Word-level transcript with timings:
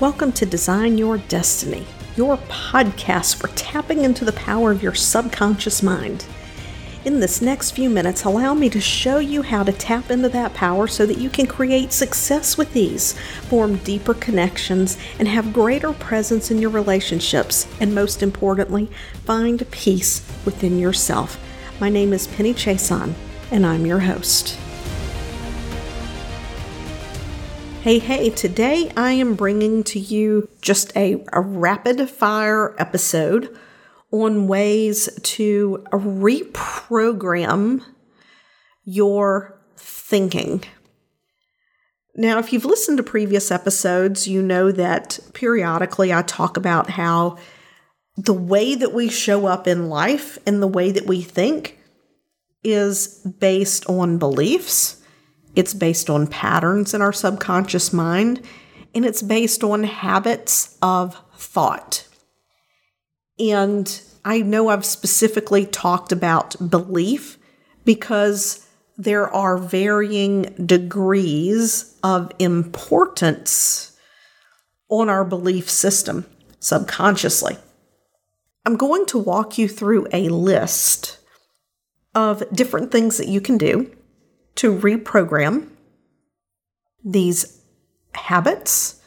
Welcome 0.00 0.32
to 0.32 0.46
Design 0.46 0.96
Your 0.96 1.18
Destiny, 1.18 1.84
your 2.16 2.38
podcast 2.48 3.34
for 3.34 3.48
tapping 3.48 4.02
into 4.02 4.24
the 4.24 4.32
power 4.32 4.70
of 4.70 4.82
your 4.82 4.94
subconscious 4.94 5.82
mind. 5.82 6.24
In 7.04 7.20
this 7.20 7.42
next 7.42 7.72
few 7.72 7.90
minutes, 7.90 8.24
allow 8.24 8.54
me 8.54 8.70
to 8.70 8.80
show 8.80 9.18
you 9.18 9.42
how 9.42 9.62
to 9.62 9.72
tap 9.72 10.10
into 10.10 10.30
that 10.30 10.54
power 10.54 10.86
so 10.86 11.04
that 11.04 11.18
you 11.18 11.28
can 11.28 11.46
create 11.46 11.92
success 11.92 12.56
with 12.56 12.74
ease, 12.74 13.12
form 13.50 13.76
deeper 13.76 14.14
connections, 14.14 14.96
and 15.18 15.28
have 15.28 15.52
greater 15.52 15.92
presence 15.92 16.50
in 16.50 16.62
your 16.62 16.70
relationships, 16.70 17.68
and 17.78 17.94
most 17.94 18.22
importantly, 18.22 18.88
find 19.26 19.70
peace 19.70 20.26
within 20.46 20.78
yourself. 20.78 21.38
My 21.78 21.90
name 21.90 22.14
is 22.14 22.26
Penny 22.26 22.54
Chason, 22.54 23.12
and 23.50 23.66
I'm 23.66 23.84
your 23.84 24.00
host. 24.00 24.56
Hey, 27.82 27.98
hey, 27.98 28.28
today 28.28 28.92
I 28.94 29.12
am 29.12 29.36
bringing 29.36 29.82
to 29.84 29.98
you 29.98 30.50
just 30.60 30.94
a, 30.94 31.24
a 31.32 31.40
rapid 31.40 32.10
fire 32.10 32.78
episode 32.78 33.56
on 34.10 34.46
ways 34.46 35.08
to 35.22 35.82
reprogram 35.90 37.82
your 38.84 39.58
thinking. 39.78 40.62
Now, 42.14 42.38
if 42.38 42.52
you've 42.52 42.66
listened 42.66 42.98
to 42.98 43.02
previous 43.02 43.50
episodes, 43.50 44.28
you 44.28 44.42
know 44.42 44.70
that 44.72 45.18
periodically 45.32 46.12
I 46.12 46.20
talk 46.20 46.58
about 46.58 46.90
how 46.90 47.38
the 48.14 48.34
way 48.34 48.74
that 48.74 48.92
we 48.92 49.08
show 49.08 49.46
up 49.46 49.66
in 49.66 49.88
life 49.88 50.36
and 50.44 50.62
the 50.62 50.68
way 50.68 50.92
that 50.92 51.06
we 51.06 51.22
think 51.22 51.78
is 52.62 53.26
based 53.38 53.88
on 53.88 54.18
beliefs 54.18 54.99
it's 55.56 55.74
based 55.74 56.08
on 56.08 56.26
patterns 56.26 56.94
in 56.94 57.02
our 57.02 57.12
subconscious 57.12 57.92
mind, 57.92 58.42
and 58.94 59.04
it's 59.04 59.22
based 59.22 59.62
on 59.62 59.84
habits 59.84 60.76
of 60.82 61.20
thought. 61.34 62.06
And 63.38 64.00
I 64.24 64.42
know 64.42 64.68
I've 64.68 64.84
specifically 64.84 65.66
talked 65.66 66.12
about 66.12 66.70
belief 66.70 67.38
because 67.84 68.66
there 68.98 69.28
are 69.28 69.56
varying 69.56 70.42
degrees 70.66 71.96
of 72.02 72.30
importance 72.38 73.96
on 74.90 75.08
our 75.08 75.24
belief 75.24 75.70
system 75.70 76.26
subconsciously. 76.58 77.56
I'm 78.66 78.76
going 78.76 79.06
to 79.06 79.18
walk 79.18 79.56
you 79.56 79.68
through 79.68 80.06
a 80.12 80.28
list 80.28 81.18
of 82.14 82.42
different 82.52 82.92
things 82.92 83.16
that 83.16 83.28
you 83.28 83.40
can 83.40 83.56
do 83.56 83.90
to 84.56 84.76
reprogram 84.76 85.68
these 87.04 87.60
habits, 88.14 89.00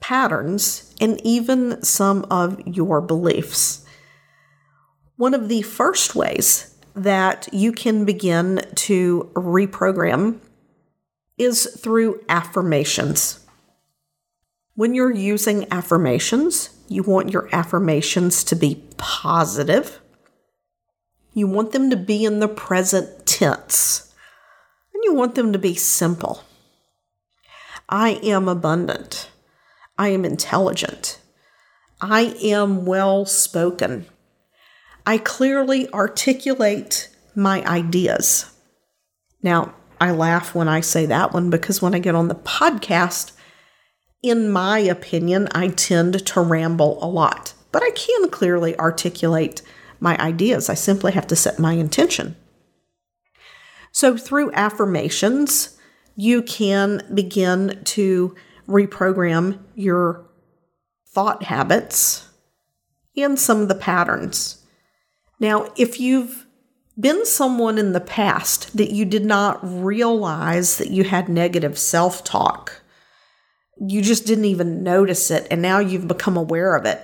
patterns, 0.00 0.94
and 1.00 1.20
even 1.24 1.82
some 1.82 2.24
of 2.30 2.60
your 2.66 3.00
beliefs. 3.00 3.84
One 5.16 5.34
of 5.34 5.48
the 5.48 5.62
first 5.62 6.14
ways 6.14 6.74
that 6.94 7.48
you 7.52 7.72
can 7.72 8.04
begin 8.04 8.64
to 8.74 9.30
reprogram 9.34 10.40
is 11.36 11.66
through 11.80 12.24
affirmations. 12.28 13.44
When 14.74 14.94
you're 14.94 15.14
using 15.14 15.66
affirmations, 15.72 16.70
you 16.88 17.02
want 17.02 17.32
your 17.32 17.48
affirmations 17.52 18.44
to 18.44 18.56
be 18.56 18.84
positive. 18.96 20.00
You 21.34 21.46
want 21.46 21.72
them 21.72 21.90
to 21.90 21.96
be 21.96 22.24
in 22.24 22.40
the 22.40 22.48
present 22.48 23.26
tense 23.26 24.07
you 25.08 25.14
want 25.14 25.34
them 25.34 25.54
to 25.54 25.58
be 25.58 25.74
simple. 25.74 26.44
I 27.88 28.20
am 28.22 28.46
abundant. 28.46 29.30
I 29.96 30.08
am 30.08 30.26
intelligent. 30.26 31.18
I 31.98 32.36
am 32.42 32.84
well 32.84 33.24
spoken. 33.24 34.04
I 35.06 35.16
clearly 35.16 35.90
articulate 35.92 37.08
my 37.34 37.64
ideas. 37.64 38.54
Now, 39.42 39.74
I 39.98 40.10
laugh 40.10 40.54
when 40.54 40.68
I 40.68 40.82
say 40.82 41.06
that 41.06 41.32
one 41.32 41.48
because 41.48 41.80
when 41.80 41.94
I 41.94 41.98
get 42.00 42.14
on 42.14 42.28
the 42.28 42.34
podcast, 42.34 43.32
in 44.22 44.50
my 44.50 44.78
opinion, 44.78 45.48
I 45.52 45.68
tend 45.68 46.26
to 46.26 46.40
ramble 46.42 47.02
a 47.02 47.08
lot, 47.08 47.54
but 47.72 47.82
I 47.82 47.90
can 47.92 48.28
clearly 48.28 48.78
articulate 48.78 49.62
my 50.00 50.18
ideas. 50.18 50.68
I 50.68 50.74
simply 50.74 51.12
have 51.12 51.26
to 51.28 51.36
set 51.36 51.58
my 51.58 51.72
intention. 51.72 52.36
So, 53.98 54.16
through 54.16 54.52
affirmations, 54.52 55.76
you 56.14 56.40
can 56.44 57.02
begin 57.12 57.80
to 57.86 58.32
reprogram 58.68 59.58
your 59.74 60.24
thought 61.08 61.42
habits 61.42 62.28
and 63.16 63.36
some 63.36 63.60
of 63.60 63.66
the 63.66 63.74
patterns. 63.74 64.64
Now, 65.40 65.72
if 65.76 65.98
you've 65.98 66.46
been 66.96 67.26
someone 67.26 67.76
in 67.76 67.92
the 67.92 68.00
past 68.00 68.76
that 68.76 68.92
you 68.92 69.04
did 69.04 69.24
not 69.24 69.58
realize 69.62 70.78
that 70.78 70.92
you 70.92 71.02
had 71.02 71.28
negative 71.28 71.76
self 71.76 72.22
talk, 72.22 72.80
you 73.84 74.00
just 74.00 74.26
didn't 74.26 74.44
even 74.44 74.84
notice 74.84 75.28
it, 75.32 75.48
and 75.50 75.60
now 75.60 75.80
you've 75.80 76.06
become 76.06 76.36
aware 76.36 76.76
of 76.76 76.84
it, 76.84 77.02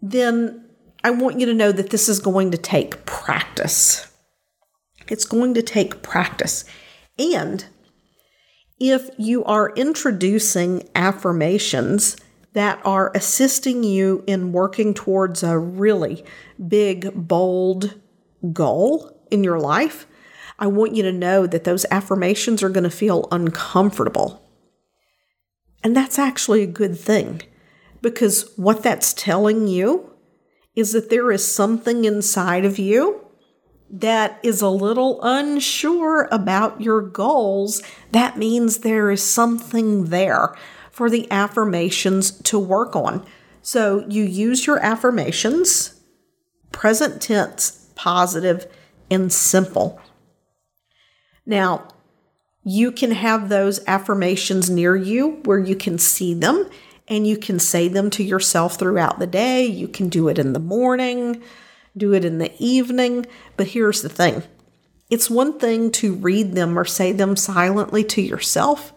then 0.00 0.70
I 1.02 1.10
want 1.10 1.40
you 1.40 1.46
to 1.46 1.54
know 1.54 1.72
that 1.72 1.90
this 1.90 2.08
is 2.08 2.20
going 2.20 2.52
to 2.52 2.58
take 2.58 3.06
practice. 3.06 4.06
It's 5.10 5.24
going 5.24 5.54
to 5.54 5.62
take 5.62 6.02
practice. 6.02 6.64
And 7.18 7.66
if 8.78 9.10
you 9.18 9.44
are 9.44 9.74
introducing 9.74 10.88
affirmations 10.94 12.16
that 12.54 12.80
are 12.84 13.12
assisting 13.14 13.84
you 13.84 14.24
in 14.26 14.52
working 14.52 14.94
towards 14.94 15.42
a 15.42 15.58
really 15.58 16.24
big, 16.68 17.12
bold 17.14 18.00
goal 18.52 19.20
in 19.30 19.44
your 19.44 19.60
life, 19.60 20.06
I 20.58 20.66
want 20.66 20.94
you 20.94 21.02
to 21.02 21.12
know 21.12 21.46
that 21.46 21.64
those 21.64 21.86
affirmations 21.90 22.62
are 22.62 22.68
going 22.68 22.84
to 22.84 22.90
feel 22.90 23.28
uncomfortable. 23.30 24.42
And 25.82 25.96
that's 25.96 26.18
actually 26.18 26.62
a 26.62 26.66
good 26.66 26.98
thing 26.98 27.42
because 28.02 28.50
what 28.56 28.82
that's 28.82 29.12
telling 29.12 29.68
you 29.68 30.12
is 30.74 30.92
that 30.92 31.10
there 31.10 31.32
is 31.32 31.46
something 31.46 32.04
inside 32.04 32.64
of 32.64 32.78
you 32.78 33.19
that 33.90 34.38
is 34.42 34.62
a 34.62 34.68
little 34.68 35.20
unsure 35.22 36.28
about 36.30 36.80
your 36.80 37.02
goals, 37.02 37.82
that 38.12 38.38
means 38.38 38.78
there 38.78 39.10
is 39.10 39.22
something 39.22 40.06
there 40.06 40.54
for 40.90 41.10
the 41.10 41.30
affirmations 41.30 42.30
to 42.42 42.58
work 42.58 42.94
on. 42.94 43.26
So 43.62 44.04
you 44.08 44.22
use 44.22 44.66
your 44.66 44.78
affirmations, 44.78 46.00
present 46.72 47.20
tense, 47.20 47.88
positive, 47.94 48.66
and 49.10 49.32
simple. 49.32 50.00
Now, 51.44 51.88
you 52.62 52.92
can 52.92 53.10
have 53.10 53.48
those 53.48 53.80
affirmations 53.86 54.70
near 54.70 54.94
you 54.94 55.40
where 55.44 55.58
you 55.58 55.74
can 55.74 55.98
see 55.98 56.34
them 56.34 56.68
and 57.08 57.26
you 57.26 57.36
can 57.36 57.58
say 57.58 57.88
them 57.88 58.08
to 58.10 58.22
yourself 58.22 58.76
throughout 58.76 59.18
the 59.18 59.26
day. 59.26 59.64
You 59.64 59.88
can 59.88 60.08
do 60.08 60.28
it 60.28 60.38
in 60.38 60.52
the 60.52 60.60
morning 60.60 61.42
do 61.96 62.12
it 62.12 62.24
in 62.24 62.38
the 62.38 62.52
evening. 62.58 63.26
But 63.56 63.68
here's 63.68 64.02
the 64.02 64.08
thing 64.08 64.42
it's 65.10 65.28
one 65.28 65.58
thing 65.58 65.90
to 65.92 66.14
read 66.14 66.54
them 66.54 66.78
or 66.78 66.84
say 66.84 67.12
them 67.12 67.36
silently 67.36 68.04
to 68.04 68.22
yourself, 68.22 68.92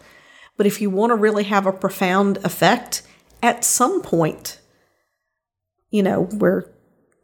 but 0.58 0.68
if 0.68 0.80
you 0.80 0.90
want 0.90 1.10
to 1.10 1.16
really 1.16 1.44
have 1.46 1.66
a 1.66 1.74
profound 1.74 2.38
effect, 2.44 3.02
at 3.42 3.66
some 3.66 4.02
point, 4.02 4.60
you 5.90 6.04
know, 6.04 6.24
where 6.24 6.72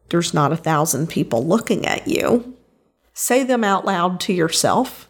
there's 0.09 0.33
not 0.33 0.51
a 0.51 0.57
thousand 0.57 1.07
people 1.07 1.45
looking 1.45 1.85
at 1.85 2.07
you, 2.07 2.57
say 3.13 3.43
them 3.43 3.63
out 3.63 3.85
loud 3.85 4.19
to 4.21 4.33
yourself 4.33 5.07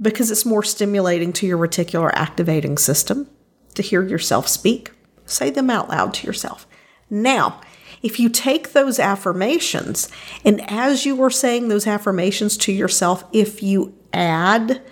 because 0.00 0.30
it's 0.30 0.46
more 0.46 0.62
stimulating 0.62 1.32
to 1.34 1.46
your 1.46 1.58
reticular 1.58 2.10
activating 2.14 2.78
system 2.78 3.28
to 3.74 3.82
hear 3.82 4.02
yourself 4.02 4.48
speak. 4.48 4.92
Say 5.26 5.50
them 5.50 5.68
out 5.68 5.88
loud 5.88 6.14
to 6.14 6.26
yourself. 6.26 6.66
Now, 7.10 7.60
if 8.02 8.20
you 8.20 8.28
take 8.28 8.72
those 8.72 8.98
affirmations 8.98 10.08
and 10.44 10.60
as 10.70 11.04
you 11.04 11.20
are 11.22 11.30
saying 11.30 11.68
those 11.68 11.86
affirmations 11.86 12.56
to 12.58 12.72
yourself, 12.72 13.24
if 13.32 13.62
you 13.62 13.94
add 14.12 14.82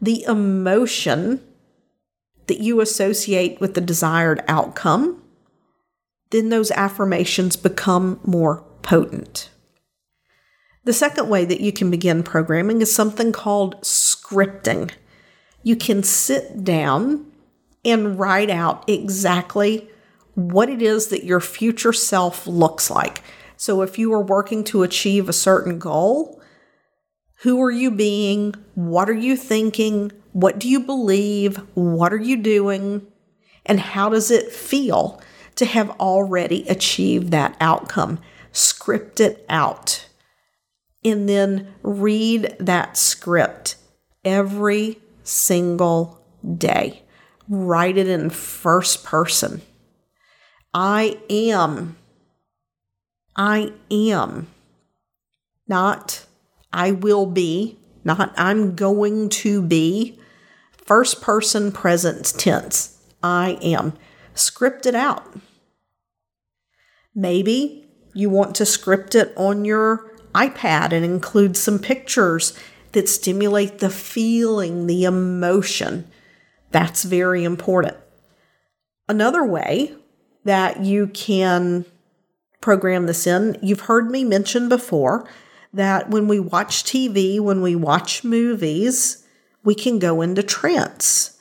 the 0.00 0.24
emotion 0.24 1.40
that 2.46 2.60
you 2.60 2.80
associate 2.80 3.60
with 3.60 3.74
the 3.74 3.80
desired 3.80 4.42
outcome, 4.48 5.22
then 6.30 6.48
those 6.48 6.70
affirmations 6.72 7.56
become 7.56 8.18
more 8.24 8.64
potent. 8.82 9.50
The 10.84 10.92
second 10.92 11.28
way 11.28 11.44
that 11.44 11.60
you 11.60 11.72
can 11.72 11.90
begin 11.90 12.24
programming 12.24 12.82
is 12.82 12.92
something 12.92 13.30
called 13.30 13.80
scripting. 13.82 14.90
You 15.62 15.76
can 15.76 16.02
sit 16.02 16.64
down 16.64 17.30
and 17.84 18.18
write 18.18 18.50
out 18.50 18.88
exactly 18.88 19.88
what 20.34 20.68
it 20.68 20.82
is 20.82 21.08
that 21.08 21.24
your 21.24 21.40
future 21.40 21.92
self 21.92 22.46
looks 22.46 22.90
like. 22.90 23.22
So 23.56 23.82
if 23.82 23.98
you 23.98 24.12
are 24.12 24.22
working 24.22 24.64
to 24.64 24.82
achieve 24.82 25.28
a 25.28 25.32
certain 25.32 25.78
goal, 25.78 26.42
who 27.42 27.60
are 27.60 27.70
you 27.70 27.90
being? 27.90 28.54
What 28.74 29.10
are 29.10 29.14
you 29.14 29.36
thinking? 29.36 30.12
What 30.32 30.58
do 30.58 30.68
you 30.68 30.80
believe? 30.80 31.56
What 31.74 32.12
are 32.12 32.20
you 32.20 32.36
doing? 32.36 33.06
And 33.66 33.80
how 33.80 34.08
does 34.08 34.30
it 34.30 34.52
feel 34.52 35.20
to 35.56 35.64
have 35.64 35.90
already 36.00 36.66
achieved 36.68 37.30
that 37.30 37.56
outcome? 37.60 38.20
Script 38.52 39.20
it 39.20 39.44
out. 39.48 40.08
And 41.04 41.28
then 41.28 41.74
read 41.82 42.56
that 42.60 42.96
script 42.96 43.76
every 44.24 44.98
single 45.24 46.24
day. 46.58 47.02
Write 47.48 47.98
it 47.98 48.06
in 48.06 48.30
first 48.30 49.04
person. 49.04 49.62
I 50.74 51.18
am. 51.28 51.96
I 53.36 53.72
am. 53.90 54.48
Not 55.68 56.26
I 56.72 56.92
will 56.92 57.26
be, 57.26 57.78
not 58.04 58.32
I'm 58.36 58.74
going 58.74 59.28
to 59.28 59.62
be. 59.62 60.18
First 60.72 61.20
person 61.20 61.70
present 61.72 62.32
tense. 62.38 62.98
I 63.22 63.58
am. 63.62 63.92
Script 64.34 64.86
it 64.86 64.94
out. 64.94 65.36
Maybe 67.14 67.86
you 68.14 68.30
want 68.30 68.54
to 68.56 68.66
script 68.66 69.14
it 69.14 69.32
on 69.36 69.64
your 69.64 70.10
iPad 70.34 70.92
and 70.92 71.04
include 71.04 71.56
some 71.56 71.78
pictures 71.78 72.58
that 72.92 73.08
stimulate 73.08 73.78
the 73.78 73.90
feeling, 73.90 74.86
the 74.86 75.04
emotion. 75.04 76.10
That's 76.70 77.04
very 77.04 77.44
important. 77.44 77.96
Another 79.08 79.44
way 79.44 79.94
that 80.44 80.84
you 80.84 81.08
can 81.08 81.84
program 82.60 83.06
this 83.06 83.26
in, 83.26 83.56
you've 83.62 83.80
heard 83.80 84.10
me 84.10 84.24
mention 84.24 84.68
before 84.68 85.28
that 85.72 86.10
when 86.10 86.28
we 86.28 86.38
watch 86.38 86.84
TV, 86.84 87.40
when 87.40 87.62
we 87.62 87.74
watch 87.74 88.24
movies, 88.24 89.26
we 89.64 89.74
can 89.74 89.98
go 89.98 90.20
into 90.20 90.42
trance. 90.42 91.38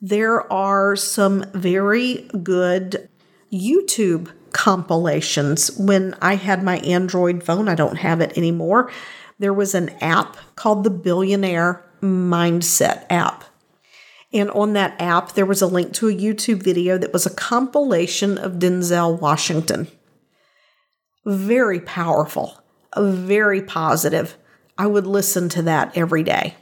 There 0.00 0.50
are 0.52 0.96
some 0.96 1.44
very 1.52 2.28
good 2.42 3.08
YouTube 3.52 4.30
compilations. 4.52 5.76
When 5.78 6.14
I 6.20 6.36
had 6.36 6.62
my 6.62 6.78
Android 6.78 7.42
phone, 7.42 7.68
I 7.68 7.74
don't 7.74 7.96
have 7.96 8.20
it 8.20 8.36
anymore. 8.36 8.90
There 9.38 9.54
was 9.54 9.74
an 9.74 9.90
app 10.00 10.36
called 10.56 10.84
the 10.84 10.90
Billionaire 10.90 11.84
Mindset 12.00 13.06
app. 13.10 13.44
And 14.34 14.50
on 14.50 14.72
that 14.72 15.00
app, 15.00 15.32
there 15.32 15.46
was 15.46 15.62
a 15.62 15.66
link 15.66 15.92
to 15.94 16.08
a 16.08 16.14
YouTube 16.14 16.62
video 16.62 16.98
that 16.98 17.12
was 17.12 17.24
a 17.24 17.34
compilation 17.34 18.36
of 18.36 18.54
Denzel 18.54 19.18
Washington. 19.20 19.86
Very 21.24 21.80
powerful, 21.80 22.60
very 22.96 23.62
positive. 23.62 24.36
I 24.76 24.88
would 24.88 25.06
listen 25.06 25.48
to 25.50 25.62
that 25.62 25.96
every 25.96 26.24
day. 26.24 26.56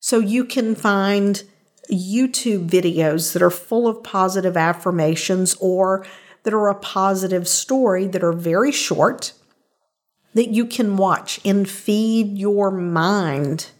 So 0.00 0.18
you 0.18 0.46
can 0.46 0.74
find 0.74 1.44
YouTube 1.92 2.70
videos 2.70 3.34
that 3.34 3.42
are 3.42 3.50
full 3.50 3.86
of 3.86 4.02
positive 4.02 4.56
affirmations 4.56 5.54
or 5.60 6.06
that 6.44 6.54
are 6.54 6.68
a 6.68 6.74
positive 6.74 7.46
story 7.46 8.06
that 8.06 8.24
are 8.24 8.32
very 8.32 8.72
short 8.72 9.34
that 10.32 10.48
you 10.48 10.64
can 10.64 10.96
watch 10.96 11.40
and 11.44 11.68
feed 11.68 12.38
your 12.38 12.70
mind, 12.70 13.70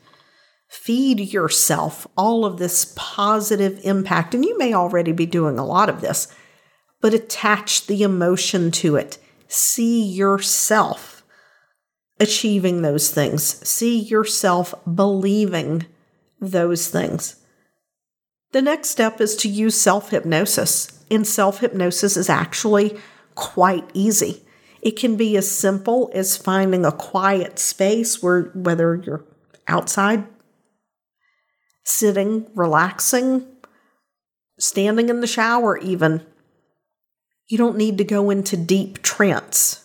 feed 0.71 1.19
yourself 1.19 2.07
all 2.17 2.45
of 2.45 2.59
this 2.59 2.95
positive 2.97 3.81
impact. 3.83 4.35
And 4.35 4.45
you 4.45 4.57
may 4.57 4.73
already 4.73 5.11
be 5.11 5.27
doing 5.27 5.59
a 5.59 5.67
lot 5.67 5.89
of 5.89 6.01
this, 6.01 6.33
but 7.01 7.13
attach 7.13 7.89
the 7.89 8.05
emotion 8.05 8.71
to 8.71 8.95
it. 8.95 9.19
See 9.49 10.01
yourself 10.01 11.25
achieving 12.21 12.83
those 12.83 13.11
things, 13.11 13.67
see 13.67 13.99
yourself 13.99 14.75
believing 14.95 15.87
those 16.41 16.89
things. 16.89 17.37
The 18.53 18.63
next 18.63 18.91
step 18.91 19.21
is 19.21 19.35
to 19.37 19.49
use 19.49 19.81
self 19.81 20.11
hypnosis, 20.11 21.03
and 21.11 21.27
self 21.27 21.61
hypnosis 21.61 22.17
is 22.17 22.29
actually 22.29 22.97
quite 23.35 23.91
easy. 23.93 24.45
It 24.83 24.93
can 24.93 25.17
be 25.17 25.37
as 25.37 25.51
simple 25.51 26.11
as 26.15 26.37
finding 26.37 26.85
a 26.85 26.93
quiet 26.93 27.59
space 27.59 28.23
where, 28.23 28.53
whether 28.55 28.95
you're 28.95 29.25
outside, 29.67 30.27
sitting, 31.85 32.47
relaxing, 32.55 33.47
standing 34.59 35.09
in 35.09 35.21
the 35.21 35.27
shower, 35.27 35.79
even. 35.79 36.25
You 37.49 37.59
don't 37.59 37.77
need 37.77 37.99
to 37.99 38.05
go 38.05 38.31
into 38.31 38.57
deep 38.57 39.03
trance. 39.03 39.85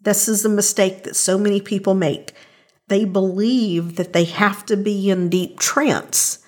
This 0.00 0.28
is 0.28 0.44
a 0.44 0.50
mistake 0.50 1.04
that 1.04 1.16
so 1.16 1.38
many 1.38 1.60
people 1.60 1.94
make. 1.94 2.32
They 2.88 3.04
believe 3.04 3.96
that 3.96 4.12
they 4.12 4.24
have 4.24 4.66
to 4.66 4.76
be 4.76 5.10
in 5.10 5.30
deep 5.30 5.58
trance 5.58 6.43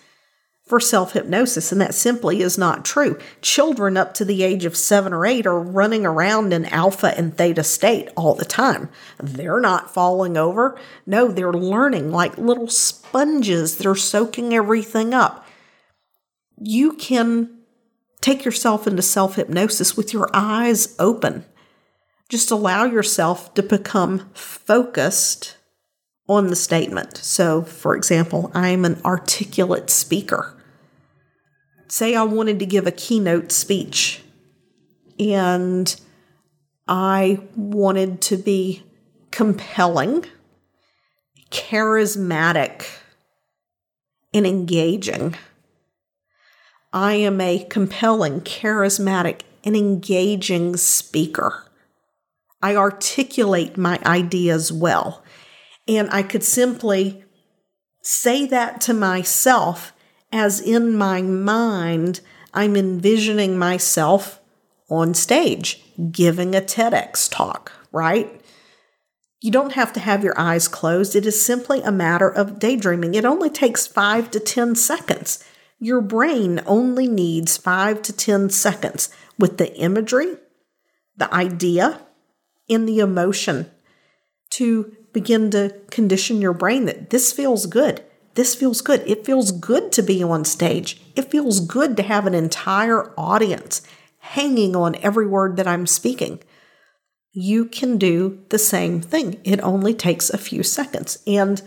for 0.67 0.81
self 0.81 1.13
hypnosis, 1.13 1.71
and 1.71 1.81
that 1.81 1.95
simply 1.95 2.43
is 2.43 2.59
not 2.59 2.85
true. 2.85 3.19
Children 3.41 3.97
up 3.97 4.15
to 4.15 4.25
the 4.25 4.43
age 4.43 4.65
of 4.65 4.77
seven 4.77 5.13
or 5.13 5.25
eight 5.25 5.47
are 5.47 5.61
running 5.61 6.05
around 6.05 6.53
in 6.53 6.67
alpha 6.67 7.17
and 7.17 7.37
theta 7.37 7.63
state 7.63 8.09
all 8.17 8.35
the 8.35 8.45
time. 8.45 8.89
They're 9.23 9.61
not 9.61 9.95
falling 9.95 10.37
over. 10.37 10.79
No, 11.07 11.29
they're 11.29 11.53
learning 11.53 12.11
like 12.11 12.37
little 12.37 12.69
sponges 12.69 13.77
that 13.77 13.87
are 13.87 13.95
soaking 13.95 14.53
everything 14.53 15.15
up. 15.15 15.47
You 16.59 16.95
can 16.95 17.61
take 18.21 18.45
yourself 18.45 18.89
into 18.89 19.03
self 19.03 19.37
hypnosis 19.37 19.97
with 19.97 20.13
your 20.13 20.29
eyes 20.35 20.97
open. 20.99 21.45
Just 22.29 22.51
allow 22.51 22.85
yourself 22.85 23.55
to 23.55 23.63
become 23.63 24.29
focused 24.35 25.57
on 26.29 26.49
the 26.49 26.57
statement. 26.57 27.19
So, 27.19 27.63
for 27.63 27.95
example, 27.95 28.51
I'm 28.53 28.85
an 28.85 29.01
articulate 29.05 29.91
speaker 29.91 30.56
say 31.89 32.15
I 32.15 32.23
wanted 32.25 32.59
to 32.59 32.67
give 32.67 32.87
a 32.87 32.93
keynote 32.93 33.53
speech 33.53 34.23
and 35.19 35.95
I 36.89 37.41
wanted 37.57 38.21
to 38.23 38.37
be 38.37 38.85
compelling, 39.31 40.25
charismatic, 41.51 42.87
and 44.33 44.47
engaging. 44.47 45.35
I 46.93 47.15
am 47.15 47.41
a 47.41 47.65
compelling, 47.69 48.41
charismatic, 48.43 49.41
and 49.65 49.77
engaging 49.77 50.77
speaker. 50.77 51.65
I 52.63 52.77
articulate 52.77 53.77
my 53.77 53.99
ideas 54.05 54.73
well. 54.73 55.23
And 55.89 56.09
I 56.11 56.23
could 56.23 56.43
simply 56.43 57.25
say 58.03 58.47
that 58.47 58.81
to 58.83 58.95
myself 58.95 59.93
as 60.37 60.61
in 60.61 60.97
my 60.97 61.23
mind, 61.23 62.21
I'm 62.53 62.77
envisioning 62.77 63.59
myself 63.59 64.41
on 64.89 65.15
stage 65.15 65.83
giving 66.11 66.55
a 66.55 66.61
TEDx 66.61 67.29
talk, 67.31 67.73
right? 67.91 68.41
You 69.41 69.51
don't 69.51 69.73
have 69.73 69.93
to 69.95 70.01
have 70.01 70.23
your 70.23 70.39
eyes 70.39 70.69
closed. 70.69 71.17
It 71.17 71.27
is 71.27 71.45
simply 71.45 71.81
a 71.83 71.93
matter 71.93 72.29
of 72.29 72.59
daydreaming. 72.59 73.15
It 73.15 73.25
only 73.25 73.51
takes 73.51 73.87
five 73.87 74.31
to 74.33 74.41
10 74.41 74.75
seconds. 74.75 75.43
Your 75.79 76.01
brain 76.01 76.61
only 76.67 77.07
needs 77.07 77.57
five 77.57 78.03
to 78.03 78.13
10 78.13 78.51
seconds 78.51 79.09
with 79.39 79.59
the 79.59 79.75
imagery, 79.77 80.37
the 81.17 81.33
idea, 81.35 82.01
and 82.69 82.89
the 82.89 82.99
emotion 82.99 83.71
to 84.51 84.97
begin 85.13 85.51
to 85.51 85.75
condition 85.91 86.41
your 86.41 86.53
brain 86.53 86.87
that 86.87 87.11
this 87.11 87.33
feels 87.33 87.67
good. 87.67 88.03
This 88.37 88.55
feels 88.55 88.83
good. 88.83 89.03
It 89.07 89.25
feels 89.25 89.51
good 89.51 89.93
to 89.93 90.03
be 90.03 90.23
on 90.23 90.45
stage. 90.45 91.01
It 91.17 91.31
feels 91.31 91.59
good 91.61 91.97
to 91.97 92.03
have 92.03 92.27
an 92.27 92.35
entire 92.35 93.13
audience 93.19 93.81
hanging 94.19 94.77
on 94.77 94.95
every 94.97 95.27
word 95.27 95.57
that 95.57 95.67
I'm 95.67 95.87
speaking. 95.87 96.41
You 97.33 97.65
can 97.65 97.97
do 97.97 98.45
the 98.51 98.59
same 98.59 99.01
thing. 99.01 99.41
It 99.43 99.61
only 99.61 99.95
takes 99.95 100.29
a 100.29 100.39
few 100.39 100.63
seconds. 100.63 101.19
And 101.27 101.63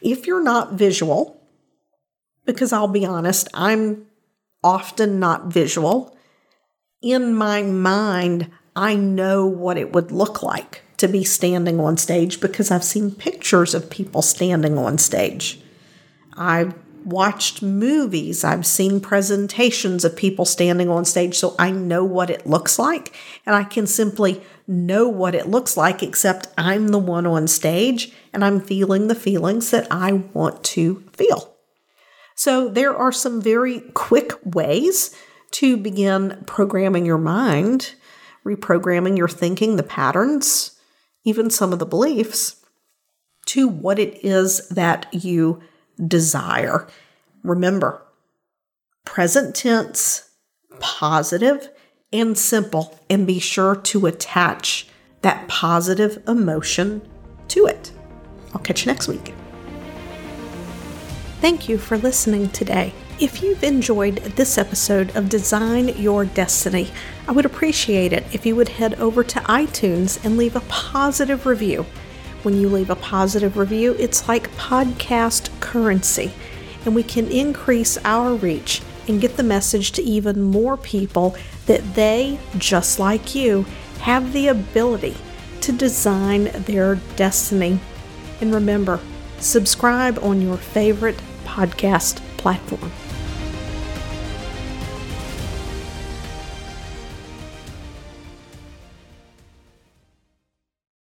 if 0.00 0.26
you're 0.26 0.42
not 0.42 0.72
visual, 0.72 1.42
because 2.46 2.72
I'll 2.72 2.88
be 2.88 3.04
honest, 3.04 3.48
I'm 3.52 4.06
often 4.64 5.20
not 5.20 5.52
visual, 5.52 6.16
in 7.02 7.34
my 7.34 7.62
mind, 7.62 8.50
I 8.74 8.94
know 8.94 9.44
what 9.46 9.76
it 9.76 9.92
would 9.92 10.12
look 10.12 10.42
like 10.42 10.82
to 10.96 11.08
be 11.08 11.24
standing 11.24 11.78
on 11.78 11.98
stage 11.98 12.40
because 12.40 12.70
I've 12.70 12.84
seen 12.84 13.10
pictures 13.10 13.74
of 13.74 13.90
people 13.90 14.22
standing 14.22 14.78
on 14.78 14.96
stage. 14.96 15.60
I've 16.36 16.74
watched 17.04 17.62
movies, 17.62 18.42
I've 18.42 18.66
seen 18.66 19.00
presentations 19.00 20.04
of 20.04 20.16
people 20.16 20.44
standing 20.44 20.90
on 20.90 21.04
stage, 21.04 21.36
so 21.36 21.54
I 21.58 21.70
know 21.70 22.04
what 22.04 22.30
it 22.30 22.46
looks 22.46 22.78
like. 22.78 23.14
And 23.46 23.54
I 23.54 23.62
can 23.62 23.86
simply 23.86 24.42
know 24.66 25.08
what 25.08 25.34
it 25.34 25.48
looks 25.48 25.76
like, 25.76 26.02
except 26.02 26.48
I'm 26.58 26.88
the 26.88 26.98
one 26.98 27.26
on 27.26 27.46
stage 27.46 28.12
and 28.32 28.44
I'm 28.44 28.60
feeling 28.60 29.06
the 29.06 29.14
feelings 29.14 29.70
that 29.70 29.86
I 29.90 30.12
want 30.12 30.64
to 30.64 31.04
feel. 31.12 31.54
So 32.34 32.68
there 32.68 32.94
are 32.94 33.12
some 33.12 33.40
very 33.40 33.80
quick 33.94 34.32
ways 34.44 35.16
to 35.52 35.76
begin 35.76 36.42
programming 36.46 37.06
your 37.06 37.18
mind, 37.18 37.94
reprogramming 38.44 39.16
your 39.16 39.28
thinking, 39.28 39.76
the 39.76 39.82
patterns, 39.82 40.72
even 41.24 41.50
some 41.50 41.72
of 41.72 41.78
the 41.78 41.86
beliefs 41.86 42.56
to 43.46 43.68
what 43.68 43.98
it 43.98 44.24
is 44.24 44.68
that 44.68 45.06
you 45.12 45.62
desire. 46.04 46.86
Remember, 47.42 48.02
present 49.04 49.54
tense, 49.54 50.30
positive 50.80 51.70
and 52.12 52.36
simple, 52.36 52.98
and 53.08 53.26
be 53.26 53.38
sure 53.38 53.76
to 53.76 54.06
attach 54.06 54.88
that 55.22 55.48
positive 55.48 56.22
emotion 56.28 57.02
to 57.48 57.66
it. 57.66 57.92
I'll 58.54 58.60
catch 58.60 58.84
you 58.84 58.92
next 58.92 59.08
week. 59.08 59.34
Thank 61.40 61.68
you 61.68 61.78
for 61.78 61.98
listening 61.98 62.48
today. 62.50 62.92
If 63.18 63.42
you've 63.42 63.64
enjoyed 63.64 64.16
this 64.16 64.58
episode 64.58 65.14
of 65.16 65.28
Design 65.28 65.88
Your 65.96 66.24
Destiny, 66.24 66.90
I 67.26 67.32
would 67.32 67.46
appreciate 67.46 68.12
it 68.12 68.24
if 68.32 68.44
you 68.44 68.54
would 68.56 68.68
head 68.68 68.94
over 68.94 69.24
to 69.24 69.40
iTunes 69.40 70.22
and 70.24 70.36
leave 70.36 70.56
a 70.56 70.60
positive 70.60 71.46
review. 71.46 71.86
When 72.46 72.60
you 72.60 72.68
leave 72.68 72.90
a 72.90 72.94
positive 72.94 73.56
review, 73.56 73.96
it's 73.98 74.28
like 74.28 74.54
podcast 74.54 75.50
currency, 75.58 76.32
and 76.84 76.94
we 76.94 77.02
can 77.02 77.26
increase 77.26 77.98
our 78.04 78.34
reach 78.34 78.82
and 79.08 79.20
get 79.20 79.36
the 79.36 79.42
message 79.42 79.90
to 79.92 80.02
even 80.02 80.40
more 80.42 80.76
people 80.76 81.34
that 81.66 81.96
they, 81.96 82.38
just 82.56 83.00
like 83.00 83.34
you, 83.34 83.66
have 83.98 84.32
the 84.32 84.46
ability 84.46 85.16
to 85.62 85.72
design 85.72 86.44
their 86.66 87.00
destiny. 87.16 87.80
And 88.40 88.54
remember, 88.54 89.00
subscribe 89.40 90.16
on 90.22 90.40
your 90.40 90.56
favorite 90.56 91.20
podcast 91.44 92.20
platform. 92.36 92.92